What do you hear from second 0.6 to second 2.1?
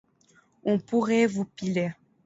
On pourrait vous piller.